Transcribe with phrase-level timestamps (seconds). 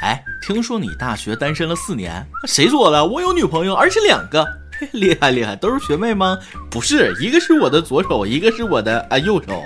[0.00, 2.24] 哎，听说你大学单身了四年？
[2.46, 3.04] 谁说的？
[3.04, 4.46] 我有女朋友，而且两个。
[4.92, 6.38] 厉害厉害，都是学妹吗？
[6.70, 9.60] 不是，一个是我的左手，一个是我的啊右手。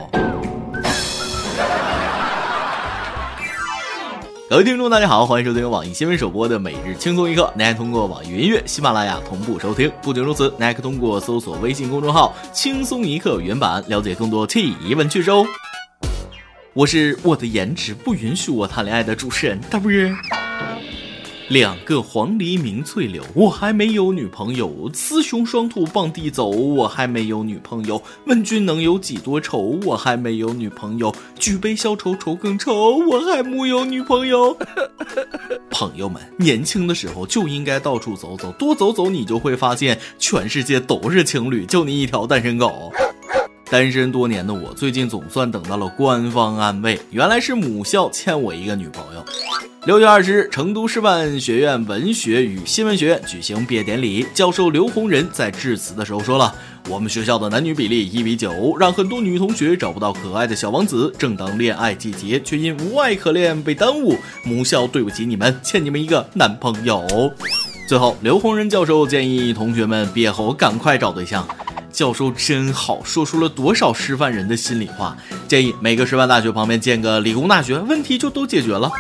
[4.49, 7.53] 各位听众，大家好，欢迎收听网易新闻首播的每日轻松一刻。
[7.55, 9.93] 您还通过网易云音乐、喜马拉雅同步收听。
[10.01, 15.45] 不仅如此，您还可通过搜索微信公众号“轻松一刻”原版了解更多奇闻趣事哦。
[16.75, 20.11] 我是我的颜值不允许我谈恋爱的主持人 W。
[21.49, 28.03] 两个黄鹂鸣翠柳，我还没有女朋友；雌雄双兔傍地走，我还没有女朋友。
[28.25, 29.79] 问君能有几多愁？
[29.85, 31.15] 我还没有女朋友。
[31.39, 34.57] 举杯消愁愁更愁，我还木有女朋友。
[35.69, 42.91] 朋友们，年轻的时候就应该到处走走，多走走，你就会发现全世界都是情侣，就你一条单身狗。
[43.73, 49.25] 单身多年的我，最近总算等到了官方安慰，原来是母校欠我一个女朋友。
[49.87, 54.27] 六月二十日，成都师范学院文学与新闻学院举行毕业典礼。
[54.35, 56.55] 教授刘洪仁在致辞的时候说了
[56.87, 61.11] ：“我们学校的男女比例一比九，让很多女同学找不到可爱的小王子。
[61.19, 64.19] 正当恋爱季节，却因无爱可恋被耽误。
[64.45, 67.07] 母校对不起你们，欠你们一个男朋友。”
[67.89, 71.49] 最后，刘洪仁教授建议同学们毕业后赶快找对象。
[71.93, 75.17] 教授真好，说出了多少师范人的心里话。
[75.47, 78.91] 建议每个师范大学旁边建个理工大学，问题就都解决了。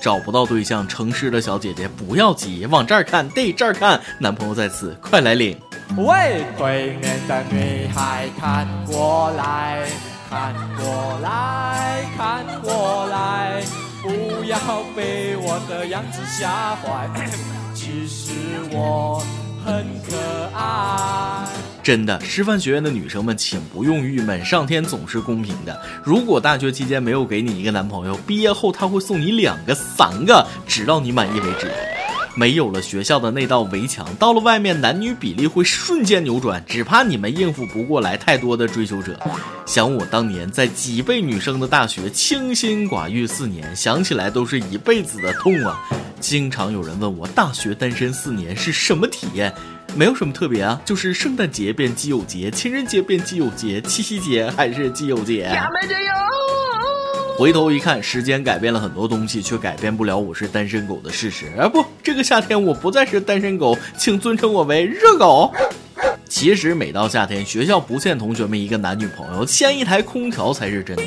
[0.00, 5.58] 找不到对象，城市的小姐姐不要急，往这儿看，对这儿看，男朋友在此，快来领。
[5.96, 9.86] 喂，对面的女孩看过来
[10.28, 13.62] 看过来看过来，
[14.02, 14.58] 不要
[14.94, 17.08] 被我的样子吓坏，
[17.74, 18.32] 其实
[18.72, 19.22] 我
[19.64, 20.16] 很可
[20.54, 21.33] 爱。
[21.84, 25.82] 真的，师范学院的女生们，请不用郁闷，上天总是公平的。
[26.02, 31.70] 如果大学期间没有给你一个男朋友，毕业后他会送你两个、三个，直到你满意为止。
[32.34, 39.20] 没有了学校的那道围墙，到了外面，男女比例会瞬间扭转，只怕你们应付不过来太多的追求者。
[39.66, 45.78] 想我当年在几倍女生的大学清心寡欲四年，想起来都是一辈子的痛啊！
[46.18, 49.54] 经常有人问我，大学单身四年是什么体验？
[49.96, 55.48] 没有什么特别啊，就是圣诞节变基友节，情人节变基友节，七夕节还是基友节。
[57.36, 61.46] 回头一看，时间改变了很多东西，却改变不了我是单身狗的事实。
[61.58, 65.52] 啊不，这个夏天我不再是单身狗，请尊称我为热狗。
[66.28, 71.04] 其实每到夏天，学校不欠同学们一个男女朋友，欠一台空调才是真的。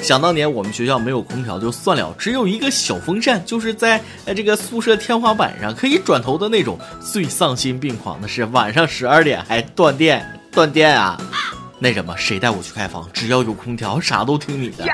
[0.00, 6.78] 想当年我们学校没有空调就算了，只有一个小风扇，就是在呃这个宿舍天花板上可以转头的那种。
[7.00, 11.20] 最丧心病狂的是晚上十二点还断电，断电啊！
[11.78, 13.08] 那什么，谁带我去开房？
[13.12, 14.84] 只要有空调，啥都听你的。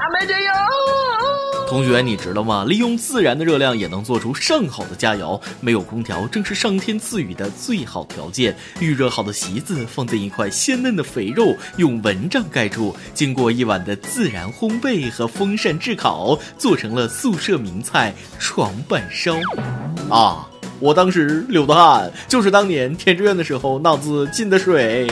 [1.74, 2.64] 同学，你知道吗？
[2.68, 5.40] 利用自然的热量也能做出上好的佳肴。
[5.60, 8.56] 没有空调，正是上天赐予的最好条件。
[8.78, 19.34] 预热好的席子放在一块鲜嫩的肥肉，用蚊帐盖住，经过一晚的自然烘焙和风扇炙烤，做成了宿舍名菜床板烧。
[20.08, 20.48] 啊，
[20.78, 25.10] 我当时流的汗，就是当年填志愿的时候脑子进的水。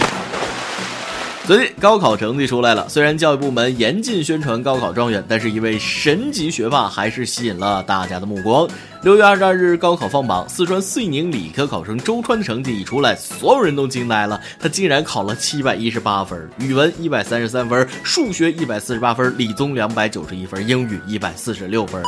[1.44, 8.68] 最近高考成绩出来了，虽然教育部门严禁宣传高考状元，但是一位神级学霸还是吸引了大家的目光。
[9.02, 22.00] 六月二十二日高考放榜，四川遂宁理科考生周川的成绩一出来，所有人都惊呆了，他竟然考了七百一十八分，语文一百三十三分，数学一百四十八分，理综两百九十一分，英语一百四十六分。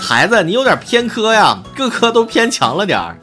[0.00, 3.18] 孩子，你有点偏科呀，各科都偏强了点儿。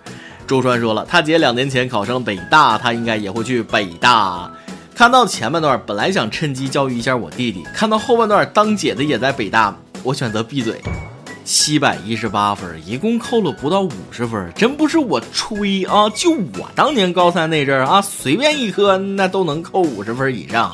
[0.46, 4.52] 周川说了，他姐两年前考上了北大，他应该也会去北大。
[4.96, 7.62] 看到前半段，本来想趁机教育一下我弟弟。
[7.74, 10.82] 看到后半段，当姐的也在北大，我选择闭嘴。
[11.44, 16.10] 七百一十八分，一共扣了不到五十分，真不是我吹啊！
[16.12, 20.72] 就我当年高三那阵儿啊，随便一科那都能扣五十分以上。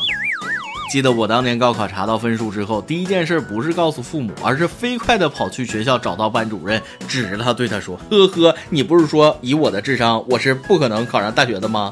[0.91, 11.91] 记得我当年高考查到分数之后，第一件事不是告诉父母，而是飞快的跑去学校找到班主任，指着他对他说：“呵呵，你不是说以我的智商，我是不可能考上大学的吗？”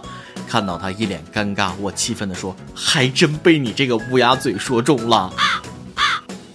[0.49, 5.31] 看到他一脸尴尬，我气愤地说：“还真被你这个乌鸦嘴说中了。”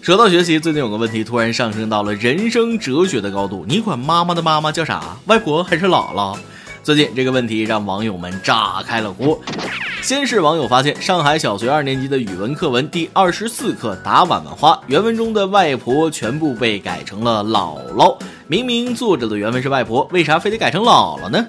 [0.02, 5.16] 说到学习，最近有个问题突然上升到了人生哲学的高度：你管妈妈的妈妈叫啥？
[5.26, 6.36] 外婆还是姥姥？
[6.82, 9.40] 最近这个问题让网友们炸开了锅。
[10.02, 18.18] 先是网友发现，上海小学二年级的语文课文第二十四课《打碗碗花》，原文中的外婆全部被改成了姥姥。
[18.46, 21.46] 明明作者的原文是外婆，为啥非得改成姥姥呢？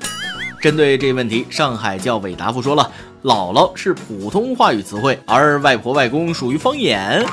[0.65, 2.91] 针对这问题，上海教委答复说了
[3.21, 7.23] ：“姥姥是普通话语词汇，而外婆外公属于方言。”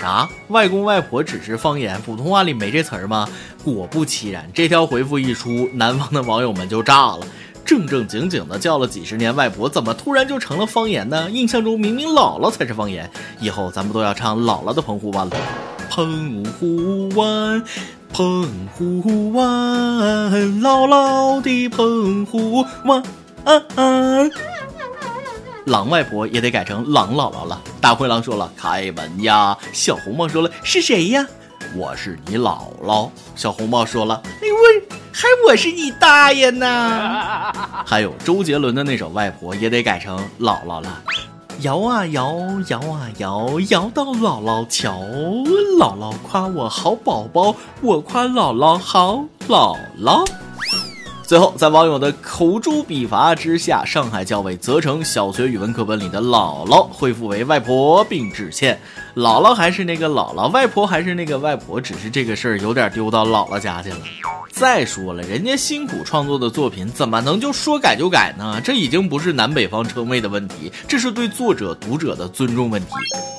[0.00, 0.28] 啥？
[0.50, 3.28] 外公外婆只是方言，普通话里没这词儿吗？
[3.64, 7.26] 果不其然，这条回复一出，南方的网友们就炸了。
[7.64, 11.28] 正正经经的叫了几十年外婆，怎么突然就成了方言呢？
[11.28, 13.10] 印象中明明姥姥才是方言。
[13.40, 15.36] 以后咱们都要唱姥姥的澎湖湾了。
[15.90, 17.60] 澎湖湾，
[18.12, 19.46] 澎湖湾，
[20.60, 23.02] 姥姥的澎湖湾。
[25.66, 27.62] 狼外婆也得改成狼姥姥了。
[27.80, 31.24] 大灰狼说了：“开门呀！”小红帽说了：“是谁呀？”
[31.76, 33.08] 我是你姥姥。
[33.36, 36.66] 小红帽说了：“哎我还我是你大爷呢。
[37.86, 41.02] ”还有周杰伦的那首《外婆》也得改成姥姥了。
[41.62, 42.34] 摇啊摇，
[42.68, 44.94] 摇啊摇，摇到姥姥桥。
[45.78, 50.26] 姥姥夸我好宝宝，我夸姥姥好姥姥。
[51.22, 58.80] 最后，在网友的口诛笔伐之下，上海教委责成小学语文课本里的“姥姥”恢复为“外婆”，并致歉。
[59.14, 63.98] 姥姥还是那个姥姥，外婆还是那个外婆，只是这个事儿有点丢到姥姥家去了。
[64.60, 68.60] 再说了，人家辛苦创作的作品，怎么能就说改就改呢？
[68.62, 72.88] 这已经不是南北方称谓的问题，这是对作者、读者的尊重问题。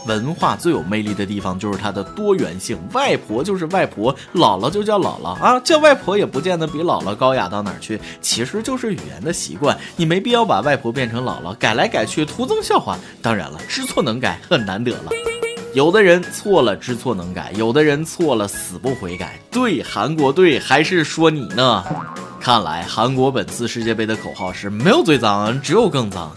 [0.07, 12.97] 文化最有魅力的地方就是它的多元性，外婆就是外婆，姥姥就叫姥姥啊，叫外婆也不见得比姥姥高雅到哪儿去，其实就是语言的习惯，你没必要把外婆变成姥姥，改来改去徒增笑话。
[13.21, 15.11] 当然了，知错能改很难得了。
[15.73, 19.39] 有的人错了知错能改，有的人错了死不悔改。
[19.49, 21.83] 对，韩国队还是说你呢？
[22.41, 26.29] 看来韩国本次世界杯的口号是没有最脏，只有更脏。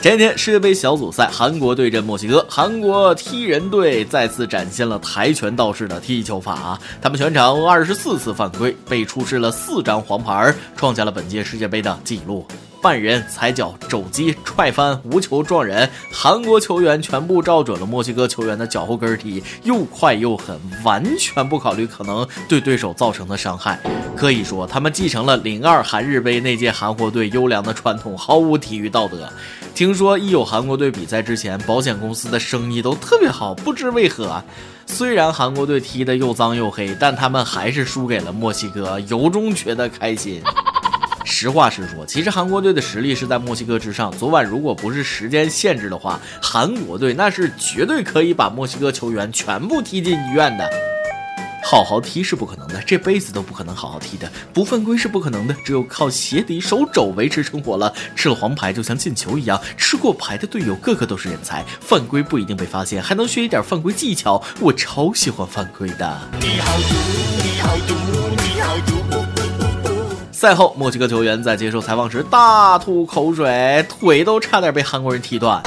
[0.00, 12.44] 前几天世界杯小组赛，韩国对阵墨西哥，韩国踢人队再次展现了跆拳道式的踢球法，他们全场二十四次犯规，被出示了四张黄牌，创下了本届世界杯的纪录。
[12.82, 23.78] 绊人、踩脚、肘击、踹翻、无球撞人，韩国球员全部照准了墨西哥球员的脚后跟踢，又快又狠，完全不考虑可能对对手造成的伤害。
[24.16, 29.30] 可以说，他们继承了零二韩日杯那届韩国队优良的传统，毫无体育道德。
[29.74, 34.42] 听说一有韩国队比赛之前，保险公司的生意都特别好，不知为何。
[34.86, 40.42] 虽然韩国队踢得又脏又黑，但他们还是输给了墨西哥， 由衷觉得开心。
[41.30, 44.10] 实话实说，其实韩国队的实力是在墨西哥之上。
[44.18, 50.68] 昨晚如果不是时间限制的话，韩国队那是绝对可以把墨西哥球员全部踢进医院的。
[51.62, 54.30] 好好踢是不可能的，这辈子都不可能好好踢的。
[54.52, 57.94] 不犯规是不可能的，只有靠鞋底手肘维持生活了。
[58.16, 61.64] 吃了黄牌就像进球一样，吃过牌的队友个个都是人才。
[61.80, 64.42] 犯规不一定被发现，还能学一点犯规技巧。
[64.58, 66.20] 我超喜欢犯规的。
[66.40, 66.94] 你好毒，
[67.44, 67.94] 你好毒，
[68.36, 69.19] 你好毒。
[70.40, 75.62] 赛后，墨西哥球员在接受采访时大吐口水，腿都差点被韩国人踢断。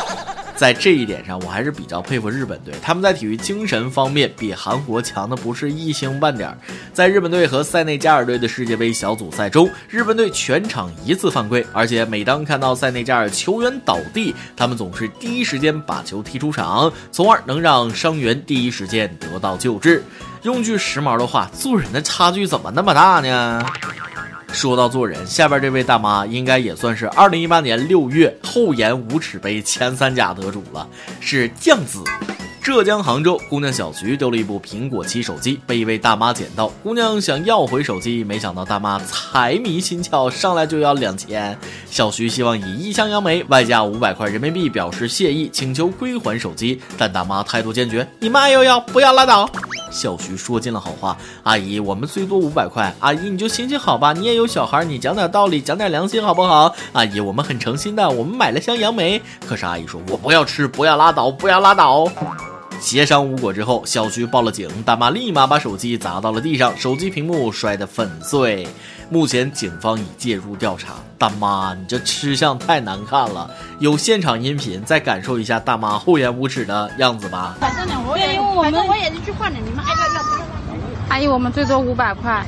[0.55, 6.57] 在这一点上，我还是比较佩服日本队，他们在体育精神方面比韩国强的不是一星半点。
[6.91, 20.03] 在日本队和塞内加尔队的世界杯小组赛中，日本队全场一次犯规，而且每当看到塞内加尔球员倒地，他们总是第一时间把球踢出场，从而能让伤员第一时间得到救治。
[20.41, 23.63] 用句时髦的话，做人的差距怎么那么大呢？
[24.53, 30.87] 说到做人，下边这位大妈应该也算是二零一八年六月厚颜无耻杯前三甲得主了，
[31.19, 32.03] 是酱紫。
[32.63, 36.69] 浙江杭州姑娘小徐丢了一部苹果七手机，被一位大妈捡到。
[36.81, 41.57] 姑娘想要回手机，没想到大妈财迷心窍，上来就要两千。
[41.89, 49.49] 小徐希望以一箱杨梅外加五百块人民币表示谢意，请求归还手机，但大妈态度坚决：“你妈又要，不要拉倒。”
[49.91, 56.73] 小徐说尽了好话：“阿姨，我们最多五百块，阿姨你就行行好吧，你也有小孩，你讲点道理，讲点良心好不好？
[56.93, 59.21] 阿姨，我们很诚心的，我们买了箱杨梅。
[59.45, 62.07] 可是阿姨说，我不要吃，不要拉倒，不要拉倒。”
[62.83, 68.67] 协商无果之后，小徐报了警，大妈立马把手机砸到了地上，手机屏幕摔得粉碎。
[69.09, 70.95] 目前警方已介入调查。
[71.17, 73.49] 大妈，你这吃相太难看了，
[73.79, 77.55] 有现场音频，再感受一下大妈厚颜无耻的样子吧。
[77.61, 80.52] 反正呢，我也我们我也是去换的，你们爱要要不要？
[81.09, 82.43] 阿姨，我们最多五百块，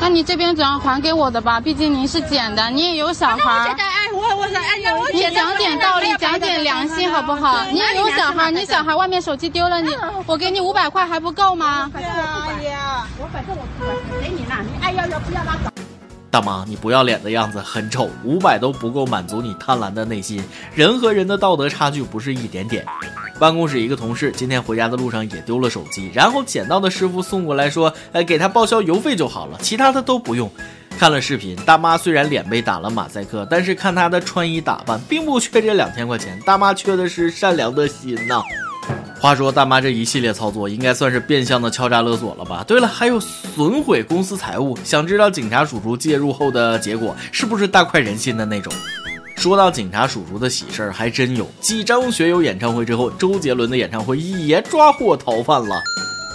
[0.00, 1.58] 那你这边总要还给我的吧？
[1.58, 3.74] 毕竟您是捡的，你也有小孩。
[4.12, 7.64] 我我说，哎呀，我你讲点道理，讲点良心好不好？
[7.70, 11.90] 你也有小孩，你小孩外面手机丢了，你我给你五百块还不够吗？
[11.94, 12.66] 对啊，阿姨，
[13.18, 15.70] 我反正我不管给你了，你爱要要不要拉倒。
[16.30, 20.44] 大妈，你不要脸的样子很丑，五百都不够满足你贪婪的内心。
[20.74, 22.84] 人和人的道德差距不是一点点。
[23.40, 30.48] 办公室一个同事今天回家的路上也丢了手机，然后捡到的师傅送过来说，呃，给他报销邮费就好了，其他的都不用。
[30.98, 36.38] 看了视频，大妈虽然脸被打了马赛克，但是看她的穿衣打扮，并不缺这两千块钱。
[36.44, 38.42] 大妈缺的是善良的心呐。
[39.18, 42.62] 话说大妈这一系列操作，应该算是变相的敲诈勒索了吧？
[42.66, 48.70] 对了，还有损毁公司财物，想知道警察叔叔介入后的结果是不是大快人心的那种？
[49.40, 51.48] 说到警察叔叔的喜事儿，还真有。
[51.62, 55.82] 继张学友演唱会之后，周杰伦的演唱会也抓获逃犯了。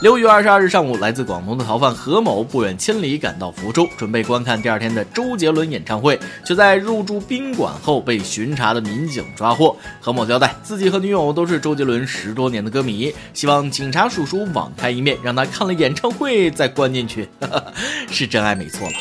[0.01, 9.77] 六月二十二日上午，来自广东的逃犯何某不远千里赶到福州，准备观看第二天的周杰伦演唱会，却在入住宾馆后被巡查的民警抓获。
[10.01, 17.29] 何某交代，自己和女友都是周杰伦十多年的歌迷，希望警察叔叔网开一面，让他看了演唱会再关进去，
[18.09, 18.93] 是真爱没错了。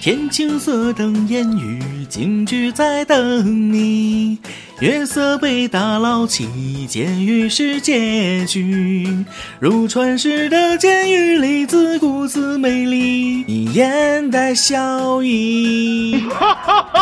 [0.00, 4.38] 天青色等烟雨，京剧在等你。
[4.78, 9.24] 月色被打捞起，监狱是结局。
[9.58, 16.28] 如传世的监狱里，自顾自美丽，你眼带笑意。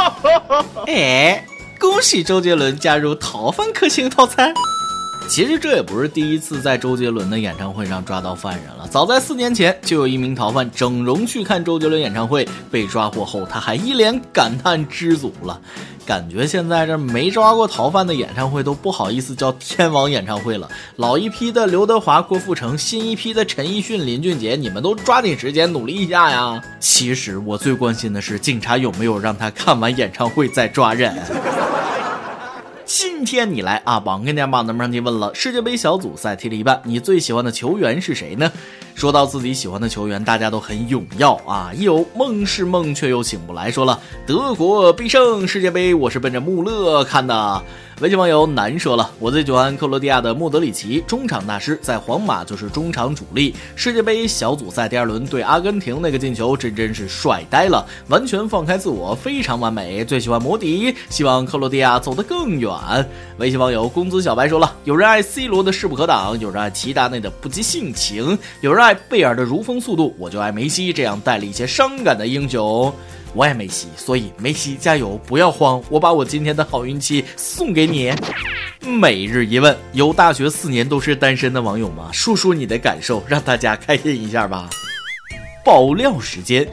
[0.88, 1.44] 哎，
[1.78, 4.54] 恭喜周杰伦加入逃犯克星套餐。
[5.28, 8.88] 其实这也不是第一次在周杰伦的演唱会上抓到犯人了。
[8.88, 15.60] 早在四年前，就有一名逃犯整容去看周杰伦演唱会，被抓获后，他还一脸感叹知足了。
[16.06, 20.68] 感觉现在这没抓过逃犯的演唱会都不好意思叫天王演唱会了。
[20.94, 26.62] 老一批的刘德华、郭富城，新一批的陈奕迅、林俊杰，你们都抓紧时间努力一下呀！
[26.78, 31.12] 其实我最关心的是，警察有没有让他看完演唱会再抓人。
[32.86, 34.00] 今天你来啊！
[34.04, 38.50] 网跟天榜能不上去问了，世界杯小组赛踢了一半，你最喜欢的球员是谁呢？
[38.94, 41.72] 说到自己喜欢的球员，大家都很踊跃啊！
[41.74, 47.60] 一有梦是梦，却又醒不来，说了德国必胜世界杯，我是奔着穆勒看的。
[48.02, 53.54] 微信网友难说了，我最喜欢克罗地亚的莫德里奇，中场大师，在皇马就是中场主力。
[53.74, 60.04] 世界杯小组赛第二轮对阿根廷那个进球，真真是帅呆了，完全放开自我，非常完美。
[60.04, 62.70] 最喜欢摩迪，希望克罗地亚走得更远。
[63.38, 72.92] 微信网友工资小白说了，有人爱 C 罗的势不可挡，有人爱齐达内的不羁性情，有人爱贝尔的如风速度，我就爱梅西这样带了一些伤感的英雄。
[73.36, 78.10] 我爱梅西，所以梅西加油，不要慌，我把我今天的好运气送给你。
[78.80, 82.08] 每日一问，有大学四年都是单身的网友吗？
[82.14, 84.70] 说说你的感受，让大家开心一下吧。
[85.62, 86.66] 爆料时间。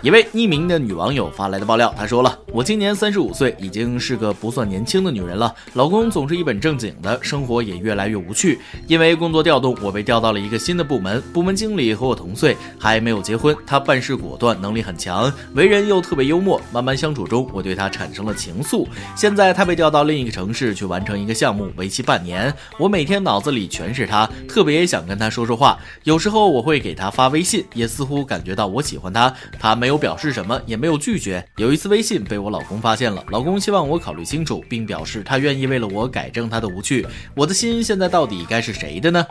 [0.00, 5.52] 一位匿名的女网友发来的爆料，她说了：“我今年三十五岁，已经是个不算年轻的女人了。
[5.74, 8.60] 老公总是一本正经的，生活也越来越无趣。
[8.86, 13.56] 因为工作调动，我被调到了一个新的部门，部门经理和我同岁，还没有结婚。
[13.66, 16.60] 他办事果断，能力很强，为人又特别幽默。
[16.72, 18.86] 慢慢相处中，我对他产生了情愫。
[19.16, 22.54] 现在他被调到另一个城市去完成一个项目，为期半年。
[22.78, 25.76] 我每天脑子里全是他，特别想跟他说说话。
[26.04, 29.34] 有时候我会给他发微信，也似乎感觉到我喜欢他。
[29.58, 31.42] 他没。”没有表示什么，也没有拒绝。
[31.56, 37.06] 有一次微信被我老公发现了，老公希望我考虑清楚，并表示他愿意为了我改正他的无趣。
[37.34, 39.26] 我的心现在到底该是谁的呢？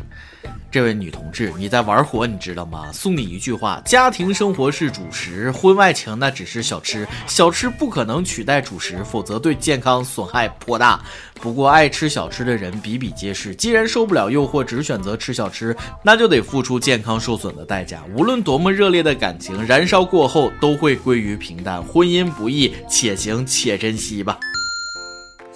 [0.71, 2.91] 这位女同志，你在玩火，你知道吗？
[2.91, 7.07] 送你一句话：家庭生活是主食，婚外情那只是小吃。
[7.27, 10.99] 小吃不可能取代主食，否则对健康损害颇大。
[11.35, 18.03] 不过爱吃小吃的人比比皆是，既然受不了诱惑，只选择吃小吃，那就得付出健康受损的代价。
[18.15, 21.83] 无论多么热烈的感情，燃烧过后都会归于平淡。
[21.83, 24.37] 婚姻不易，且行且珍惜吧。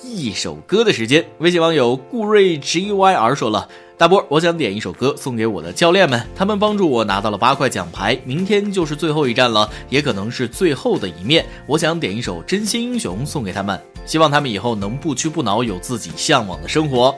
[0.04, 3.68] 一首歌的时间，微信网友顾瑞 G Y R 说了。
[3.98, 8.20] 大波，我想点一首歌送给我的教练们，他们帮助我拿到了八块奖牌。
[8.26, 11.46] 明天就是最后一站了，也可能是最后的一面。
[11.68, 17.14] 我想点一首《真心英雄》送给他们，希望他们以后能不屈不挠，有自己向往的生活。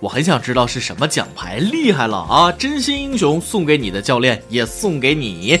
[0.00, 2.50] 我很想知道是什么奖牌，厉害了啊！
[2.50, 5.60] 真心英雄送给你的教练，也送给你。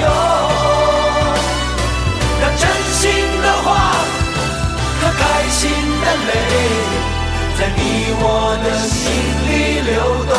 [8.23, 8.25] 我
[8.63, 8.99] 的心
[9.47, 9.91] 里流
[10.29, 10.33] 动。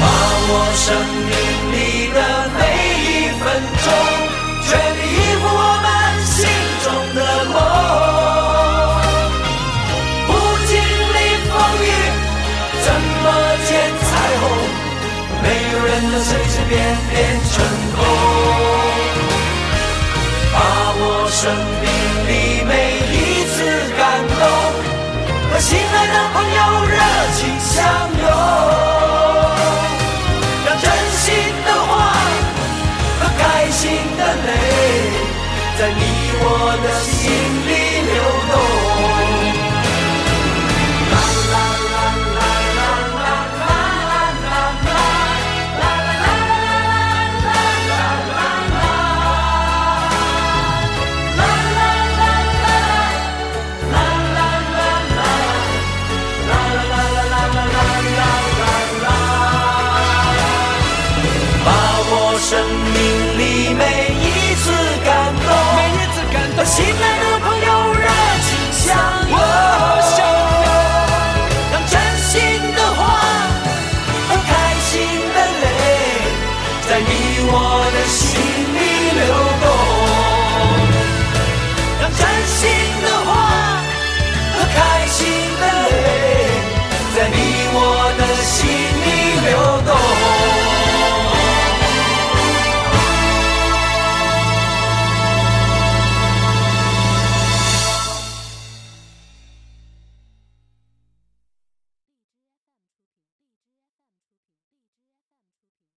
[0.00, 0.02] 把
[0.46, 0.86] 握生
[1.28, 1.32] 命
[1.72, 1.74] 里
[2.14, 2.18] 的
[2.58, 2.60] 每
[3.02, 3.06] 一
[3.40, 3.42] 分
[3.84, 3.86] 钟，
[4.62, 5.86] 全力以赴我们
[6.24, 6.36] 心
[6.84, 7.18] 中的
[7.52, 7.56] 梦。
[10.26, 10.30] 不
[10.66, 11.16] 经历
[11.50, 11.86] 风雨，
[12.84, 12.86] 怎
[13.22, 13.26] 么
[13.66, 13.70] 见
[14.00, 14.06] 彩
[14.40, 14.42] 虹？
[15.42, 16.72] 没有人能随随便
[17.10, 17.13] 便
[27.76, 27.84] 相
[28.22, 28.26] 拥。
[30.66, 30.86] 让真
[31.22, 31.34] 心
[31.66, 32.14] 的话
[33.20, 33.82] 和开心
[34.18, 34.48] 的泪
[35.78, 36.02] 在你
[36.40, 36.44] 我
[36.82, 37.43] 的心。